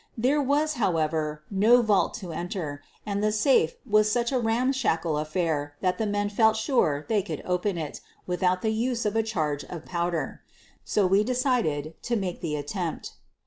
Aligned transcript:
There 0.17 0.41
was, 0.41 0.73
however, 0.81 1.43
no 1.51 1.83
vault 1.83 2.15
to 2.15 2.31
enter, 2.33 2.81
and 3.05 3.23
the 3.23 3.31
safe 3.31 3.75
was 3.85 4.11
such 4.11 4.31
a 4.31 4.39
ramshackle 4.39 5.15
affair 5.15 5.75
that 5.81 5.99
the 5.99 6.07
men 6.07 6.27
felt 6.29 6.57
sure 6.57 7.05
they 7.07 7.21
could 7.21 7.43
open 7.45 7.77
it 7.77 8.01
without 8.25 8.63
the 8.63 8.71
use 8.73 9.05
of 9.05 9.15
a 9.15 9.21
charge 9.21 9.63
of 9.65 9.85
powder. 9.85 10.41
So 10.83 11.05
we 11.05 11.23
decided 11.23 11.93
to 12.01 12.15
make 12.15 12.41
the 12.41 12.55
attempt. 12.55 13.13